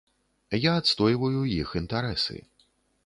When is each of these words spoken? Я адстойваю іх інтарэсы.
Я 0.59 0.71
адстойваю 0.81 1.43
іх 1.61 1.75
інтарэсы. 1.81 2.37